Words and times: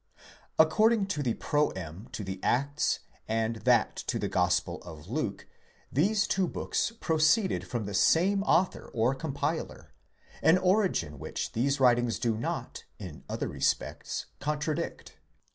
According 0.57 1.05
to 1.09 1.21
the 1.21 1.35
proém 1.35 2.11
to 2.13 2.23
the 2.23 2.39
Acts 2.41 3.01
and 3.27 3.57
that 3.57 3.95
to 4.07 4.17
'the 4.17 4.29
Gospel 4.29 4.81
of 4.81 5.07
Luke, 5.07 5.45
these 5.91 6.25
two 6.25 6.47
books 6.47 6.91
proceeded 6.99 7.67
from 7.67 7.85
the 7.85 7.93
same 7.93 8.41
author 8.41 8.89
or 8.95 9.13
compiler: 9.13 9.93
an 10.41 10.57
origin 10.57 11.19
which 11.19 11.51
these 11.51 11.79
writings 11.79 12.17
do 12.17 12.35
not, 12.35 12.83
in 12.97 13.23
other 13.29 13.47
respects, 13.47 14.25
contradict. 14.39 15.19